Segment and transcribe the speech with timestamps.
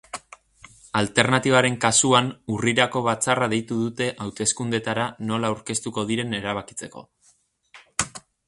[1.01, 7.07] Alternatibaren kasuan, urrirako batzarra deitu dute hauteskundeetara nola aurkeztuko diren erabakitzeko.